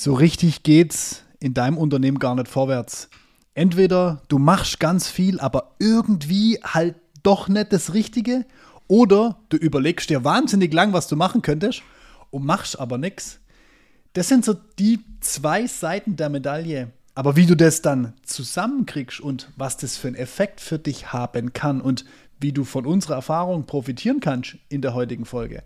[0.00, 3.10] so richtig geht's in deinem Unternehmen gar nicht vorwärts.
[3.54, 8.46] Entweder du machst ganz viel, aber irgendwie halt doch nicht das Richtige,
[8.86, 11.82] oder du überlegst dir wahnsinnig lang, was du machen könntest
[12.30, 13.40] und machst aber nichts.
[14.12, 16.92] Das sind so die zwei Seiten der Medaille.
[17.16, 21.52] Aber wie du das dann zusammenkriegst und was das für einen Effekt für dich haben
[21.52, 22.04] kann und
[22.40, 25.64] wie du von unserer Erfahrung profitieren kannst in der heutigen Folge,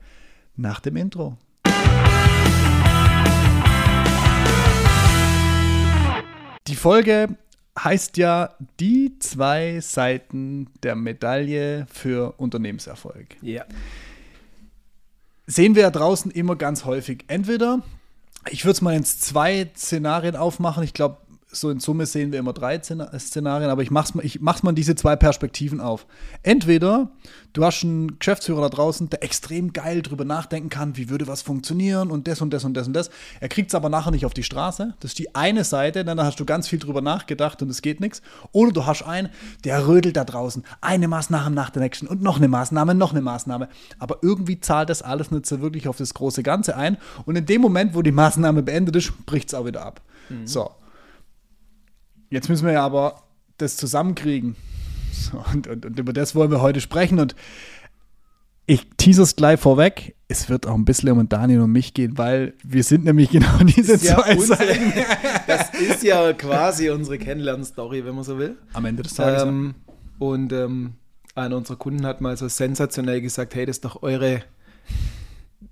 [0.56, 1.36] nach dem Intro.
[6.82, 7.36] Folge
[7.78, 13.36] heißt ja die zwei Seiten der Medaille für Unternehmenserfolg.
[13.40, 13.64] Ja.
[15.46, 17.22] Sehen wir ja draußen immer ganz häufig.
[17.28, 17.82] Entweder,
[18.50, 20.82] ich würde es mal in zwei Szenarien aufmachen.
[20.82, 21.18] Ich glaube,
[21.52, 24.72] so in Summe sehen wir immer drei Szenarien, aber ich mach's mal, ich mach's mal
[24.72, 26.06] diese zwei Perspektiven auf.
[26.42, 27.10] Entweder
[27.52, 31.42] du hast einen Geschäftsführer da draußen, der extrem geil drüber nachdenken kann, wie würde was
[31.42, 33.10] funktionieren und das und das und das und das.
[33.40, 34.94] Er kriegt es aber nachher nicht auf die Straße.
[35.00, 38.00] Das ist die eine Seite, dann hast du ganz viel drüber nachgedacht und es geht
[38.00, 38.22] nichts.
[38.52, 39.28] Oder du hast einen,
[39.64, 40.64] der rödelt da draußen.
[40.80, 43.68] Eine Maßnahme nach der nächsten und noch eine Maßnahme, noch eine Maßnahme.
[43.98, 46.96] Aber irgendwie zahlt das alles nicht so wirklich auf das große Ganze ein.
[47.26, 50.00] Und in dem Moment, wo die Maßnahme beendet ist, bricht es auch wieder ab.
[50.30, 50.46] Mhm.
[50.46, 50.70] So.
[52.32, 53.24] Jetzt müssen wir ja aber
[53.58, 54.56] das zusammenkriegen.
[55.12, 57.20] So, und, und, und, über das wollen wir heute sprechen.
[57.20, 57.36] Und
[58.64, 60.16] ich tease es gleich vorweg.
[60.28, 63.58] Es wird auch ein bisschen um Daniel und mich gehen, weil wir sind nämlich genau
[63.58, 64.92] diese ja zwei Seiten.
[65.46, 68.56] Das ist ja quasi unsere Kennenlern-Story, wenn man so will.
[68.72, 69.42] Am Ende des Tages.
[69.42, 69.74] Ähm,
[70.18, 70.94] und ähm,
[71.34, 74.42] einer unserer Kunden hat mal so sensationell gesagt: Hey, das ist doch eure.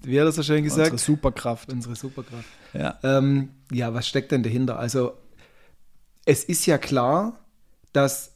[0.03, 0.92] Wie hat er so schön gesagt?
[0.92, 1.72] Unsere Superkraft.
[1.72, 2.44] Unsere Superkraft.
[2.75, 2.98] Ja.
[3.03, 4.78] Ähm, ja, was steckt denn dahinter?
[4.78, 5.14] Also,
[6.25, 7.39] es ist ja klar,
[7.93, 8.33] dass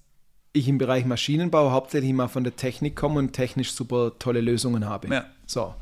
[0.53, 4.87] ich im Bereich Maschinenbau hauptsächlich mal von der Technik komme und technisch super tolle Lösungen
[4.87, 5.09] habe.
[5.09, 5.27] Ja.
[5.47, 5.75] So.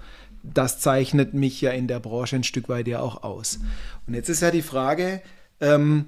[0.42, 3.61] Das zeichnet mich ja in der Branche ein Stück weit ja auch aus.
[4.06, 5.22] Und jetzt ist ja die Frage,
[5.61, 6.06] ähm,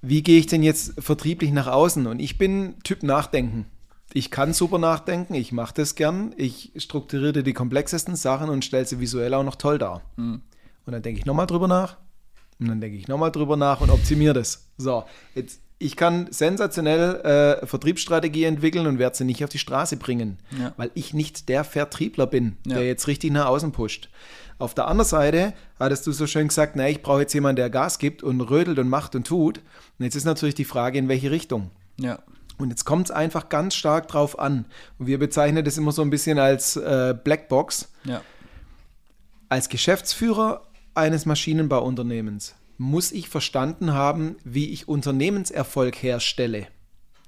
[0.00, 2.06] wie gehe ich denn jetzt vertrieblich nach außen?
[2.06, 3.66] Und ich bin Typ Nachdenken.
[4.14, 8.86] Ich kann super nachdenken, ich mache das gern, ich strukturiere die komplexesten Sachen und stelle
[8.86, 10.00] sie visuell auch noch toll dar.
[10.16, 10.40] Mhm.
[10.86, 11.98] Und dann denke ich nochmal drüber nach,
[12.60, 14.66] und dann denke ich nochmal drüber nach und optimiere das.
[14.78, 15.04] So,
[15.34, 20.38] jetzt, ich kann sensationell äh, Vertriebsstrategie entwickeln und werde sie nicht auf die Straße bringen,
[20.58, 20.72] Ja.
[20.76, 22.76] weil ich nicht der Vertriebler bin, Ja.
[22.76, 24.08] der jetzt richtig nach außen pusht.
[24.58, 27.70] Auf der anderen Seite hattest du so schön gesagt, na, ich brauche jetzt jemanden, der
[27.70, 29.58] Gas gibt und rödelt und macht und tut.
[29.98, 31.70] Und jetzt ist natürlich die Frage, in welche Richtung.
[31.96, 32.18] Ja.
[32.58, 34.64] Und jetzt kommt es einfach ganz stark drauf an.
[34.98, 38.20] Und wir bezeichnen das immer so ein bisschen als äh, Blackbox Ja.
[39.48, 40.62] als Geschäftsführer
[40.98, 46.68] eines Maschinenbauunternehmens muss ich verstanden haben, wie ich Unternehmenserfolg herstelle.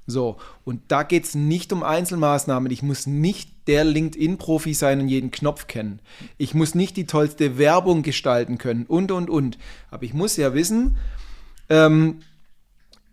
[0.06, 2.70] So, und da geht es nicht um Einzelmaßnahmen.
[2.70, 6.00] Ich muss nicht der LinkedIn-Profi sein und jeden Knopf kennen.
[6.36, 9.58] Ich muss nicht die tollste Werbung gestalten können und, und, und.
[9.90, 10.96] Aber ich muss ja wissen,
[11.68, 12.20] ähm,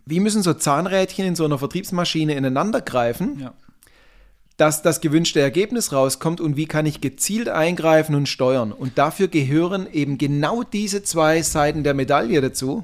[0.06, 3.54] wie müssen so Zahnrädchen in so einer Vertriebsmaschine ineinander greifen, Ja.
[4.58, 8.72] Dass das gewünschte Ergebnis rauskommt und wie kann ich gezielt eingreifen und steuern.
[8.72, 12.84] Und dafür gehören eben genau diese zwei Seiten der Medaille dazu,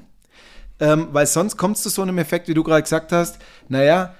[0.80, 4.14] ähm, weil sonst kommt es zu so einem Effekt, wie du gerade gesagt hast, naja,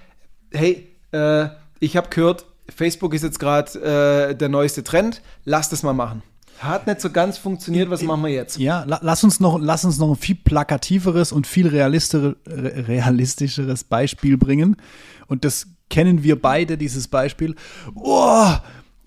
[0.53, 1.47] hey, äh,
[1.79, 6.23] ich habe gehört, Facebook ist jetzt gerade äh, der neueste Trend, lass das mal machen.
[6.61, 8.59] Hat nicht so ganz funktioniert, was machen wir jetzt?
[8.59, 12.89] Ja, la lass uns noch, lass uns noch ein viel plakativeres und viel realistischer, re-
[12.89, 14.77] realistischeres Beispiel bringen.
[15.27, 17.55] Und das kennen wir beide, dieses Beispiel.
[17.95, 18.53] Oh,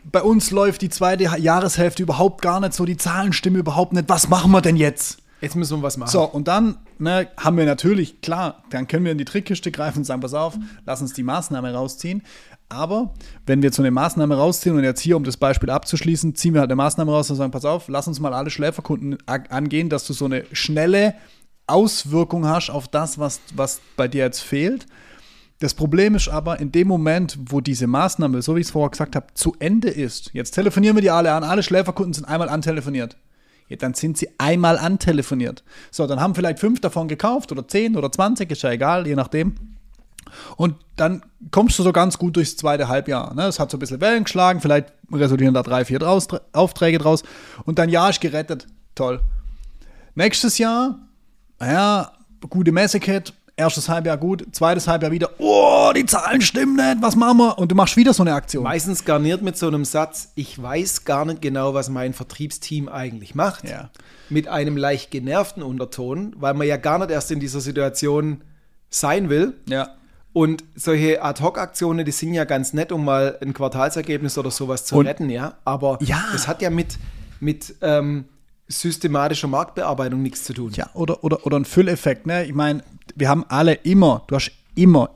[0.06, 4.08] bei uns läuft die zweite Jahreshälfte überhaupt gar nicht so, die Zahlen stimmen überhaupt nicht.
[4.08, 5.18] Was machen wir denn jetzt?
[5.42, 6.10] Jetzt müssen wir was machen.
[6.10, 10.00] So, und dann ne, haben wir natürlich, klar, dann können wir in die Trickkiste greifen
[10.00, 12.24] und sagen, pass auf, lass uns die Maßnahme rausziehen.
[12.70, 13.14] Aber
[13.46, 16.54] wenn wir jetzt so eine Maßnahme rausziehen und jetzt hier, um das Beispiel abzuschließen, ziehen
[16.54, 19.90] wir halt eine Maßnahme raus und sagen, pass auf, lass uns mal alle Schläferkunden angehen,
[19.90, 21.16] dass du so eine schnelle
[21.68, 24.88] Auswirkung hast auf das, was, was bei dir jetzt fehlt.
[25.60, 28.92] Das Problem ist aber, in dem Moment, wo diese Maßnahme, so wie ich es vorher
[28.92, 32.50] gesagt habe, zu Ende ist, jetzt telefonieren wir die alle an, alle Schläferkunden sind einmal
[32.50, 33.18] antelefoniert.
[33.68, 35.64] Ja, dann sind sie einmal antelefoniert.
[35.92, 39.16] So, dann haben vielleicht fünf davon gekauft oder zehn oder zwanzig, ist ja egal, je
[39.16, 39.56] nachdem.
[40.58, 43.34] Und dann kommst du so ganz gut durchs zweite Halbjahr.
[43.34, 43.44] Ne?
[43.44, 47.24] Es hat so ein bisschen Wellen geschlagen, vielleicht resultieren da drei, vier draus, Aufträge draus.
[47.66, 48.68] Und dein Jahr ist gerettet.
[48.94, 49.22] Toll.
[50.16, 51.00] Nächstes Jahr,
[51.60, 52.12] naja,
[52.50, 57.38] gute Messekette, erstes Halbjahr gut, zweites Halbjahr wieder, oh, die Zahlen stimmen nicht, was machen
[57.40, 57.58] wir?
[57.58, 58.64] Und du machst wieder so eine Aktion.
[58.64, 63.34] Meistens garniert mit so einem Satz, ich weiß gar nicht genau, was mein Vertriebsteam eigentlich
[63.36, 63.68] macht.
[63.68, 63.90] Ja.
[64.30, 68.42] Mit einem leicht genervten Unterton, weil man ja gar nicht erst in dieser Situation
[68.90, 69.54] sein will.
[69.68, 69.90] Ja.
[70.34, 74.98] Und solche Ad-Hoc-Aktionen, die sind ja ganz nett, um mal ein Quartalsergebnis oder sowas zu
[74.98, 75.56] Und- retten, ja.
[75.66, 76.24] Aber Ja.
[76.32, 76.98] das hat ja mit,
[77.40, 78.26] mit ähm,
[78.68, 80.72] systematischer Marktbearbeitung nichts zu tun.
[80.76, 82.28] Ja, oder, oder, oder ein Fülleffekt.
[82.28, 82.46] Ne?
[82.46, 82.84] Ich meine,
[83.16, 85.10] wir haben alle immer, du hast immer,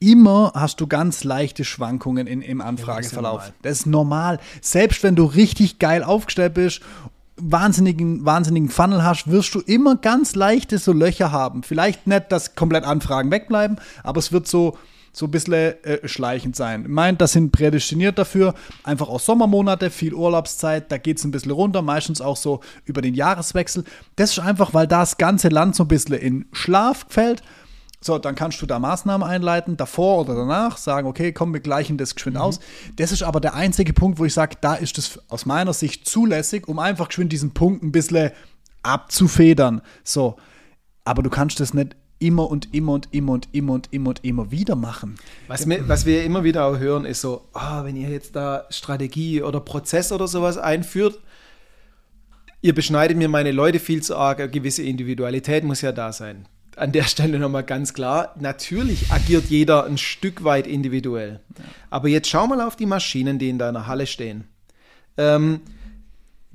[0.00, 3.40] immer hast du ganz leichte Schwankungen in, im Anfrageverlauf.
[3.40, 3.54] normal.
[3.62, 4.40] das ist normal.
[4.60, 6.80] Selbst wenn du richtig geil aufgestellt bist,
[7.36, 11.62] wahnsinnigen, wahnsinnigen Funnel hast, wirst du immer ganz leichte so Löcher haben.
[11.62, 14.76] Vielleicht nicht, dass komplett Anfragen wegbleiben, aber es wird so,
[15.12, 15.52] so ein bisschen
[15.84, 16.82] äh, schleichend sein.
[16.82, 18.54] Ich meine, das sind prädestiniert dafür.
[18.84, 23.02] Einfach auch Sommermonate, viel Urlaubszeit, da geht es ein bisschen runter, meistens auch so über
[23.02, 23.84] den Jahreswechsel.
[24.16, 27.42] Das ist einfach, weil da das ganze Land so ein bisschen in Schlaf fällt.
[28.00, 31.98] So, dann kannst du da Maßnahmen einleiten, davor oder danach, sagen, okay, komm, wir gleichen
[31.98, 32.60] das geschwind aus.
[32.94, 36.06] Das ist aber der einzige Punkt, wo ich sage, da ist es aus meiner Sicht
[36.06, 38.30] zulässig, um einfach geschwind diesen Punkt ein bisschen
[38.84, 39.82] abzufedern.
[40.04, 40.36] So,
[41.04, 44.24] aber du kannst das nicht immer und immer und immer und immer und immer und
[44.24, 45.16] immer wieder machen.
[45.46, 48.66] Was wir, was wir immer wieder auch hören, ist so, ah, wenn ihr jetzt da
[48.70, 51.20] Strategie oder Prozess oder sowas einführt,
[52.60, 56.46] ihr beschneidet mir meine Leute viel zu arg, eine gewisse Individualität muss ja da sein.
[56.76, 61.40] An der Stelle nochmal ganz klar, natürlich agiert jeder ein Stück weit individuell.
[61.90, 64.44] Aber jetzt schau mal auf die Maschinen, die in deiner Halle stehen.
[65.16, 65.60] Ähm,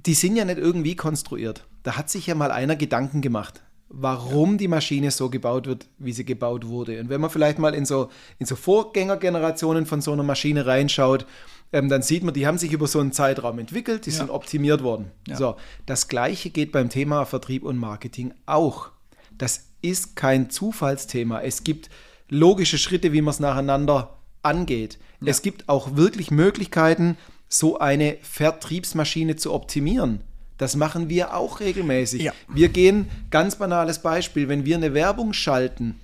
[0.05, 1.65] die sind ja nicht irgendwie konstruiert.
[1.83, 3.61] Da hat sich ja mal einer Gedanken gemacht,
[3.95, 6.99] warum die Maschine so gebaut wird, wie sie gebaut wurde.
[6.99, 8.09] Und wenn man vielleicht mal in so,
[8.39, 11.27] in so Vorgängergenerationen von so einer Maschine reinschaut,
[11.71, 14.17] ähm, dann sieht man, die haben sich über so einen Zeitraum entwickelt, die Ja.
[14.17, 15.11] sind optimiert worden.
[15.27, 15.35] Ja.
[15.35, 15.55] So,
[15.85, 18.89] das gleiche geht beim Thema Vertrieb und Marketing auch.
[19.37, 21.41] Das ist kein Zufallsthema.
[21.41, 21.89] Es gibt
[22.29, 24.97] logische Schritte, wie man es nacheinander angeht.
[25.25, 27.15] Es gibt auch wirklich Möglichkeiten,
[27.47, 30.21] so eine Vertriebsmaschine zu optimieren.
[30.57, 32.23] Das machen wir auch regelmäßig.
[32.23, 32.31] Ja.
[32.47, 35.99] Wir gehen, ganz banales Beispiel, wenn wir eine Werbung schalten,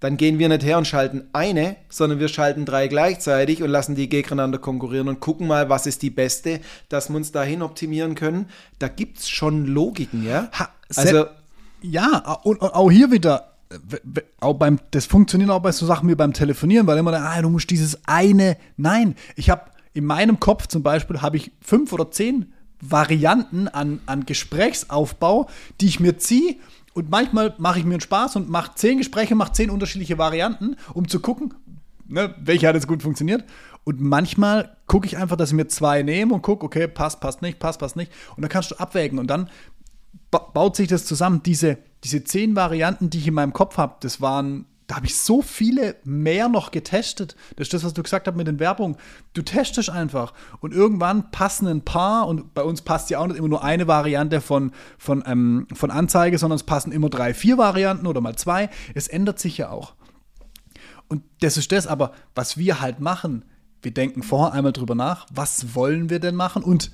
[0.00, 3.94] dann gehen wir nicht her und schalten eine, sondern wir schalten drei gleichzeitig und lassen
[3.94, 8.14] die gegeneinander konkurrieren und gucken mal, was ist die beste, dass wir uns dahin optimieren
[8.14, 8.46] können.
[8.78, 10.50] Da gibt es schon Logiken, ja?
[10.52, 11.26] Ha, also,
[11.80, 13.52] Ja, und, auch hier wieder,
[14.40, 17.40] auch beim, das funktioniert auch bei so Sachen wie beim Telefonieren, weil immer, da, ah,
[17.40, 19.62] du musst dieses eine, nein, ich habe
[19.94, 25.48] in meinem Kopf zum Beispiel, habe ich fünf oder zehn Varianten an, an Gesprächsaufbau,
[25.80, 26.56] die ich mir ziehe
[26.96, 30.76] und manchmal mache ich mir einen Spaß und mache zehn Gespräche, mache zehn unterschiedliche Varianten,
[30.94, 31.52] um zu gucken,
[32.08, 33.44] ne, welche hat jetzt gut funktioniert.
[33.84, 37.42] Und manchmal gucke ich einfach, dass ich mir zwei nehme und gucke, okay, passt, passt
[37.42, 38.10] nicht, passt, passt nicht.
[38.34, 39.50] Und dann kannst du abwägen und dann
[40.30, 41.42] ba baut sich das zusammen.
[41.44, 45.16] Diese, diese zehn Varianten, die ich in meinem Kopf habe, das waren, da habe ich
[45.16, 47.34] so viele mehr noch getestet.
[47.56, 48.96] Das ist das, was du gesagt hast mit den Werbungen.
[49.32, 53.36] Du testest einfach und irgendwann passen ein paar und bei uns passt ja auch nicht
[53.36, 57.58] immer nur eine Variante von, von, ähm, von Anzeige, sondern es passen immer drei, vier
[57.58, 58.70] Varianten oder mal zwei.
[58.94, 59.94] Es ändert sich ja auch.
[61.08, 63.44] Und das ist das, aber was wir halt machen,
[63.82, 66.92] wir denken vorher einmal drüber nach, was wollen wir denn machen und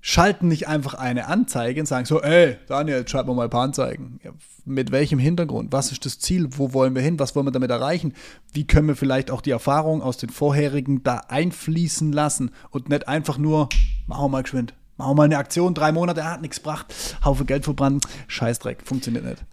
[0.00, 3.64] schalten nicht einfach eine Anzeige und sagen so, ey, Daniel, schalten wir mal ein paar
[3.64, 4.20] Anzeigen.
[4.22, 4.30] Ja,
[4.64, 5.72] mit welchem Hintergrund?
[5.72, 6.48] Was ist das Ziel?
[6.50, 7.18] Wo wollen wir hin?
[7.18, 8.14] Was wollen wir damit erreichen?
[8.52, 13.08] Wie können wir vielleicht auch die Erfahrung aus den vorherigen da einfließen lassen und nicht
[13.08, 13.68] einfach nur,
[14.06, 14.74] machen wir mal geschwind.
[14.96, 16.92] Machen wir mal eine Aktion, drei Monate, ah, hat nichts gebracht,
[17.24, 19.44] Haufe Geld verbrannt, Scheißdreck, funktioniert nicht.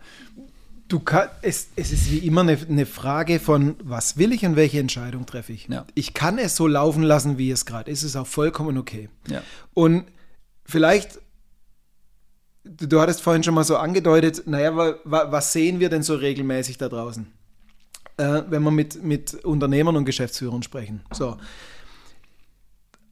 [0.88, 4.56] du kann, es, es ist wie immer eine, eine Frage von, was will ich und
[4.56, 5.68] welche Entscheidung treffe ich.
[5.68, 5.86] Ja.
[5.94, 8.00] Ich kann es so laufen lassen, wie es gerade ist.
[8.00, 9.10] Es ist auch vollkommen okay.
[9.28, 9.42] Ja.
[9.74, 10.06] Und
[10.66, 11.20] vielleicht,
[12.64, 16.04] du, du hattest vorhin schon mal so angedeutet, naja, wa, wa, was sehen wir denn
[16.04, 17.28] so regelmäßig da draußen?
[18.18, 21.02] Äh, wenn wir mit, mit Unternehmern und Geschäftsführern sprechen.
[21.12, 21.38] So.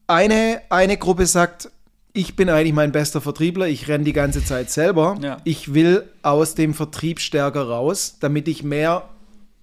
[0.08, 1.70] Eine, eine Gruppe sagt,
[2.14, 5.18] ich bin eigentlich mein bester Vertriebler, ich renne die ganze Zeit selber.
[5.22, 5.38] Ja.
[5.44, 9.10] Ich will aus dem Vertrieb stärker raus, damit ich mehr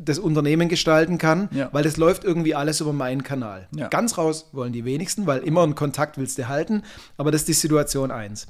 [0.04, 1.68] das Unternehmen gestalten kann, Ja.
[1.72, 3.68] weil das läuft irgendwie alles über meinen Kanal.
[3.74, 3.88] Ja.
[3.88, 6.82] Ganz raus wollen die wenigsten, weil immer einen Kontakt willst du halten,
[7.16, 8.46] aber das ist die Situation 1.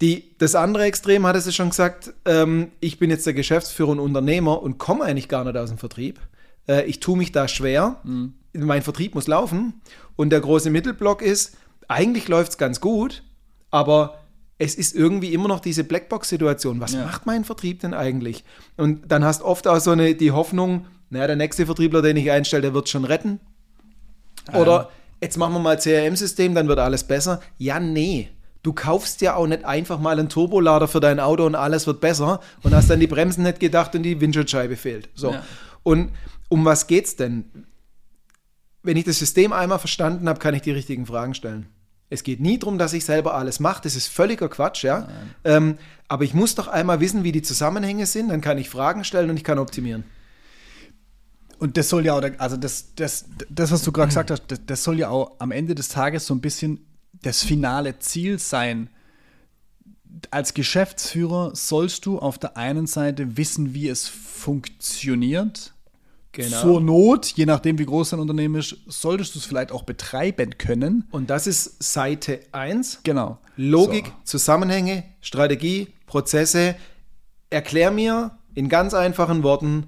[0.00, 4.00] Die, das andere Extrem hat es schon gesagt, ähm, ich bin jetzt der Geschäftsführer und
[4.00, 6.18] Unternehmer und komme eigentlich gar nicht aus dem Vertrieb.
[6.68, 8.00] Äh, ich tue mich da schwer.
[8.52, 9.80] Mein Vertrieb muss laufen.
[10.16, 11.56] Und der große Mittelblock ist,
[11.88, 13.22] eigentlich läuft es ganz gut,
[13.70, 14.18] aber
[14.58, 16.80] es ist irgendwie immer noch diese Blackbox-Situation.
[16.80, 17.04] Was Ja.
[17.04, 18.44] macht mein Vertrieb denn eigentlich?
[18.76, 22.30] Und dann hast oft auch so eine, die Hoffnung, naja, der nächste Vertriebler, den ich
[22.30, 23.40] einstelle, der wird schon retten.
[24.52, 27.40] Oder jetzt machen wir mal CRM-System, dann wird alles besser.
[27.58, 28.28] Ja, nee.
[28.62, 32.00] Du kaufst ja auch nicht einfach mal einen Turbolader für dein Auto und alles wird
[32.00, 35.08] besser und hast dann die Bremsen nicht gedacht und die Windschutzscheibe fehlt.
[35.14, 35.32] So.
[35.32, 35.42] Ja.
[35.82, 36.12] Und
[36.48, 37.66] um was geht's denn?
[38.82, 41.66] Wenn ich das System einmal verstanden habe, kann ich die richtigen Fragen stellen.
[42.10, 43.82] Es geht nie darum, dass ich selber alles mache.
[43.82, 45.08] Das ist völliger Quatsch, ja.
[45.42, 48.28] Ähm, aber ich muss doch einmal wissen, wie die Zusammenhänge sind.
[48.28, 50.04] Dann kann ich Fragen stellen und ich kann optimieren.
[51.58, 54.60] Und das soll ja auch, also das, das, das was du gerade gesagt hast, das,
[54.66, 56.84] das soll ja auch am Ende des Tages so ein bisschen
[57.22, 58.90] das finale Ziel sein.
[60.30, 65.73] als Geschäftsführer sollst du auf der einen Seite wissen, wie es funktioniert.
[66.34, 66.60] Genau.
[66.60, 70.58] Zur Not, je nachdem wie groß dein Unternehmen ist, solltest du es vielleicht auch betreiben
[70.58, 71.04] können.
[71.10, 73.00] Und das ist Seite 1.
[73.04, 73.38] Genau.
[73.56, 74.38] Logik, So.
[74.38, 76.74] Zusammenhänge, Strategie, Prozesse.
[77.50, 79.86] Erklär mir in ganz einfachen Worten,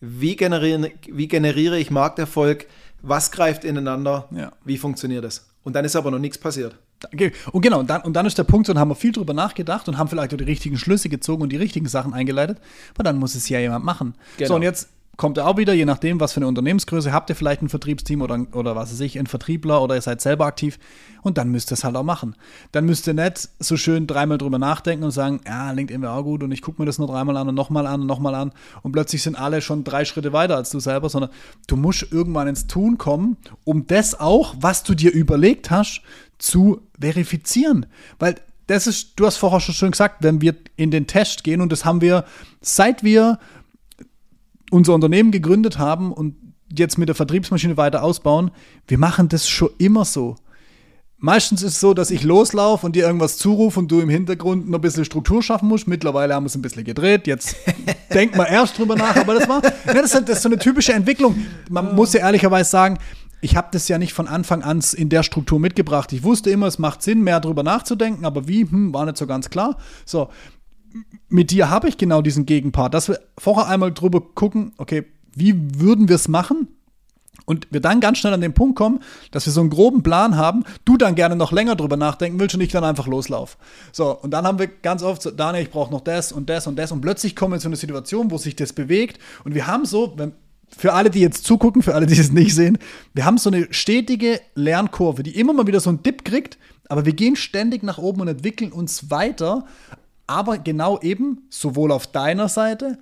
[0.00, 2.66] wie generiere, wie generiere ich Markterfolg,
[3.02, 4.52] was greift ineinander, Ja.
[4.64, 5.48] wie funktioniert das.
[5.64, 6.76] Und dann ist aber noch nichts passiert.
[7.12, 7.32] Okay.
[7.52, 9.88] Und genau, und dann, und dann ist der Punkt, dann haben wir viel drüber nachgedacht
[9.88, 12.58] und haben vielleicht auch die richtigen Schlüsse gezogen und die richtigen Sachen eingeleitet,
[12.94, 14.14] aber dann muss es ja jemand machen.
[14.36, 14.48] Genau.
[14.48, 14.88] So, und jetzt
[15.18, 18.22] kommt er auch wieder, je nachdem, was für eine Unternehmensgröße, habt ihr vielleicht ein Vertriebsteam
[18.22, 20.78] oder, oder was weiß ich, ein Vertriebler oder ihr seid selber aktiv
[21.22, 22.36] und dann müsst ihr es halt auch machen.
[22.70, 26.22] Dann müsst ihr nicht so schön dreimal drüber nachdenken und sagen, ja, LinkedIn wäre auch
[26.22, 28.52] gut und ich gucke mir das nur dreimal an und nochmal an und nochmal an
[28.82, 31.30] und plötzlich sind alle schon drei Schritte weiter als du selber, sondern
[31.66, 36.00] du musst irgendwann ins Tun kommen, um das auch, was du dir überlegt hast,
[36.38, 37.86] zu verifizieren.
[38.20, 38.36] Weil
[38.68, 41.72] das ist, du hast vorher schon schön gesagt, wenn wir in den Test gehen und
[41.72, 42.24] das haben wir,
[42.60, 43.40] seit wir
[44.70, 46.36] unser Unternehmen gegründet haben und
[46.76, 48.50] jetzt mit der Vertriebsmaschine weiter ausbauen,
[48.86, 50.36] wir machen das schon immer so.
[51.20, 54.68] Meistens ist es so, dass ich loslaufe und dir irgendwas zurufe und du im Hintergrund
[54.68, 55.88] noch ein bisschen Struktur schaffen musst.
[55.88, 57.26] Mittlerweile haben wir es ein bisschen gedreht.
[57.26, 57.56] Jetzt
[58.14, 60.58] denkt man erst drüber nach, aber das war, ne, das, ist, das ist so eine
[60.58, 61.34] typische Entwicklung.
[61.68, 62.98] Man muss ja ehrlicherweise sagen,
[63.40, 66.12] ich habe das ja nicht von Anfang an in der Struktur mitgebracht.
[66.12, 69.26] Ich wusste immer, es macht Sinn, mehr drüber nachzudenken, aber wie, hm, war nicht so
[69.26, 69.76] ganz klar.
[70.04, 70.28] So,
[71.28, 75.80] mit dir habe ich genau diesen Gegenpart, dass wir vorher einmal drüber gucken, okay, wie
[75.80, 76.68] würden wir es machen?
[77.44, 79.00] Und wir dann ganz schnell an den Punkt kommen,
[79.30, 82.54] dass wir so einen groben Plan haben, du dann gerne noch länger drüber nachdenken willst
[82.54, 83.56] und ich dann einfach loslauf.
[83.90, 86.66] So, und dann haben wir ganz oft so, Daniel, ich brauche noch das und das
[86.66, 89.54] und das und plötzlich kommen wir in so eine Situation, wo sich das bewegt und
[89.54, 90.32] wir haben so, wenn,
[90.76, 92.76] für alle, die jetzt zugucken, für alle, die es nicht sehen,
[93.14, 97.06] wir haben so eine stetige Lernkurve, die immer mal wieder so einen Dip kriegt, aber
[97.06, 99.64] wir gehen ständig nach oben und entwickeln uns weiter,
[100.28, 102.98] aber genau eben sowohl auf deiner Seite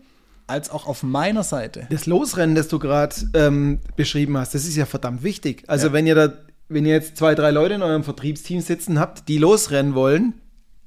[0.46, 1.86] als auch auf meiner Seite.
[1.90, 5.64] Das Losrennen, das du gerade ähm, beschrieben hast, das ist ja verdammt wichtig.
[5.66, 5.92] Also Ja.
[5.92, 6.32] wenn ihr da,
[6.68, 10.34] wenn ihr jetzt zwei, drei Leute in eurem Vertriebsteam sitzen habt, die losrennen wollen,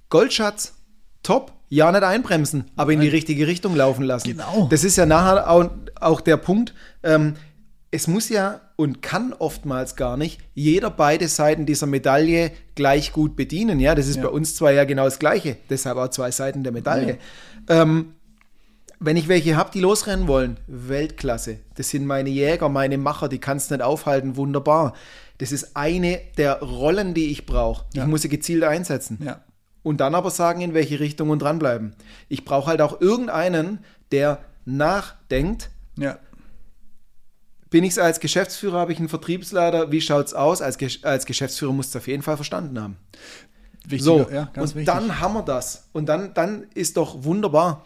[0.09, 0.73] Goldschatz,
[1.23, 4.29] top, ja nicht einbremsen, aber in die richtige Richtung laufen lassen.
[4.29, 4.67] Genau.
[4.71, 5.69] Das ist ja nachher auch,
[5.99, 6.73] auch der Punkt.
[7.03, 7.35] Ähm,
[7.91, 13.35] es muss ja und kann oftmals gar nicht jeder beide Seiten dieser Medaille gleich gut
[13.35, 13.79] bedienen.
[13.79, 14.23] Ja, das ist Ja.
[14.23, 15.57] bei uns zwei ja genau das Gleiche.
[15.69, 17.17] Deshalb auch zwei Seiten der Medaille.
[17.67, 18.13] Ähm,
[18.99, 21.59] wenn ich welche habe, die losrennen wollen, Weltklasse.
[21.75, 24.93] Das sind meine Jäger, meine Macher, die kannst du nicht aufhalten, wunderbar.
[25.37, 27.85] Das ist eine der Rollen, die ich brauche.
[27.93, 28.03] Ja.
[28.03, 29.17] Ich muss sie gezielt einsetzen.
[29.23, 29.41] Ja.
[29.83, 31.95] Und dann aber sagen, in welche Richtung und dranbleiben.
[32.27, 33.79] Ich brauche halt auch irgendeinen,
[34.11, 35.69] der nachdenkt.
[35.97, 36.19] Ja.
[37.69, 40.61] Bin ich als Geschäftsführer, habe ich einen Vertriebsleiter, wie schaut's aus?
[40.61, 42.97] Als, Gesch- als Geschäftsführer musst du auf jeden Fall verstanden haben.
[43.87, 44.85] Wichtiger, So, ja, ganz und wichtig.
[44.93, 45.87] dann haben wir das.
[45.93, 47.85] Und dann, dann ist doch wunderbar.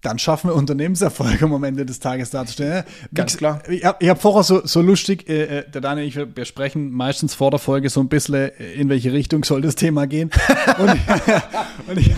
[0.00, 2.82] dann schaffen wir Unternehmenserfolge am Ende des Tages darzustellen.
[3.14, 3.62] Ganz klar.
[3.68, 6.90] Ich habe hab vorher so, so lustig, äh, äh, der Daniel und ich, wir- sprechen
[6.90, 10.30] meistens vor der Folge so ein bisschen, äh, in welche Richtung soll das Thema gehen.
[10.78, 10.88] Und,
[11.88, 12.08] und ich,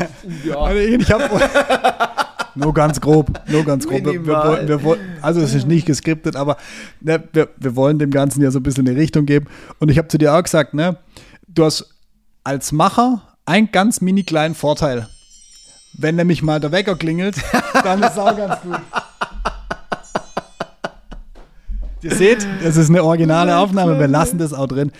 [0.44, 0.73] Ja.
[0.73, 2.13] ich habe
[2.54, 4.04] nur ganz grob, nur ganz grob.
[4.04, 6.56] Wir, wir, wollten- wir, wollten- also es ist nicht geskriptet, aber
[7.00, 9.46] ne, wir, wir wollen dem Ganzen ja so ein bisschen eine Richtung geben.
[9.78, 10.96] Und ich habe zu dir auch gesagt, ne,
[11.49, 11.88] du hast
[12.44, 15.08] als Macher einen ganz mini kleinen Vorteil.
[15.96, 17.37] Wenn nämlich mal der Wecker klingelt,
[17.84, 18.80] dann ist es auch ganz gut.
[22.02, 24.92] Ihr seht, das ist eine originale Aufnahme, wir lassen das auch drin.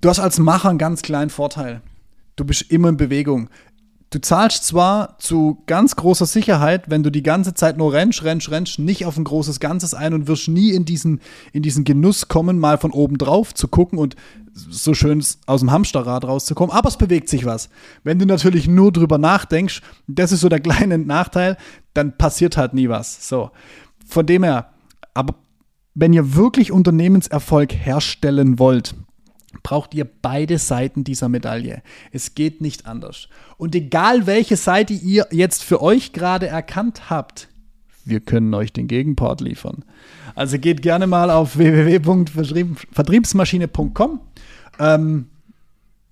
[0.00, 1.80] Du hast als Macher einen ganz kleinen Vorteil.
[2.36, 3.50] Du bist immer in Bewegung.
[4.10, 8.50] Du zahlst zwar zu ganz großer Sicherheit, wenn du die ganze Zeit nur rennst, rennst,
[8.50, 11.20] rennst, nicht auf ein großes Ganzes ein und wirst nie in diesen,
[11.52, 14.16] in diesen Genuss kommen, mal von oben drauf zu gucken und
[14.52, 16.74] so schön aus dem Hamsterrad rauszukommen.
[16.74, 17.70] Aber es bewegt sich was.
[18.02, 21.56] Wenn du natürlich nur drüber nachdenkst, das ist so der kleine Nachteil,
[21.94, 23.28] dann passiert halt nie was.
[23.28, 23.52] So.
[24.04, 24.70] Von dem her,
[25.14, 25.36] aber
[25.94, 28.96] wenn ihr wirklich Unternehmenserfolg herstellen wollt,
[29.62, 31.82] braucht ihr beide Seiten dieser Medaille.
[32.12, 33.28] Es geht nicht anders.
[33.56, 37.48] Und egal welche Seite ihr jetzt für euch gerade erkannt habt,
[38.04, 39.84] wir können euch den Gegenpart liefern.
[40.34, 44.20] Also geht gerne mal auf www.vertriebsmaschine.com.
[44.78, 45.26] Ähm,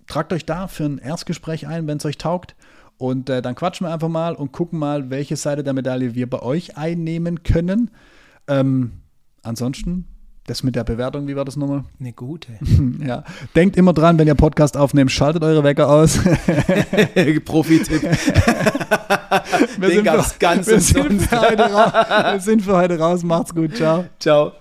[0.06, 2.54] tragt euch da für ein Erstgespräch ein, wenn es euch taugt.
[2.98, 6.28] Und äh, dann quatschen wir einfach mal und gucken mal, welche Seite der Medaille wir
[6.28, 7.90] bei euch einnehmen können.
[8.48, 8.92] Ähm,
[9.42, 10.06] ansonsten,
[10.50, 11.84] das mit der Bewertung, wie war das nochmal?
[12.00, 12.52] Eine gute.
[13.06, 13.22] Ja.
[13.54, 16.18] Denkt immer dran, wenn ihr Podcast aufnehmt, schaltet eure Wecker aus.
[17.44, 18.02] Profi-Tipp.
[19.78, 21.92] Wir Den ganz wir sind, für heute raus,
[22.32, 23.22] wir sind für heute raus.
[23.22, 23.76] Macht's gut.
[23.76, 24.06] Ciao.
[24.18, 24.52] Ciao.